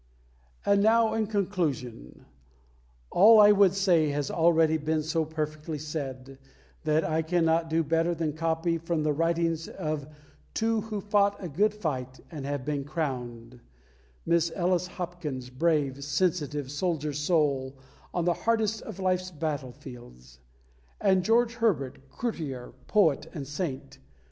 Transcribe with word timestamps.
And 0.65 0.81
now, 0.81 1.13
in 1.13 1.27
conclusion, 1.27 2.25
all 3.11 3.39
I 3.39 3.51
would 3.51 3.73
say 3.75 4.09
has 4.09 4.31
already 4.31 4.77
been 4.77 5.03
so 5.03 5.25
perfectly 5.25 5.77
said, 5.77 6.39
that 6.85 7.03
I 7.03 7.21
cannot 7.21 7.69
do 7.69 7.83
better 7.83 8.15
than 8.15 8.33
copy 8.33 8.79
from 8.79 9.03
the 9.03 9.13
writings 9.13 9.67
of 9.67 10.07
two 10.55 10.81
who 10.81 11.01
fought 11.01 11.35
a 11.39 11.47
good 11.47 11.71
fight 11.75 12.19
and 12.31 12.47
have 12.47 12.65
been 12.65 12.83
crowned 12.83 13.59
Miss 14.25 14.51
Ellice 14.55 14.87
Hopkins, 14.87 15.51
brave, 15.51 16.03
sensitive, 16.03 16.71
soldier 16.71 17.13
soul 17.13 17.77
on 18.11 18.25
the 18.25 18.33
hardest 18.33 18.81
of 18.81 18.97
life's 18.97 19.29
battlefields; 19.29 20.39
and 20.99 21.23
George 21.23 21.53
Herbert, 21.53 22.09
courtier, 22.09 22.73
poet, 22.87 23.27
and 23.35 23.47
saint. 23.47 23.99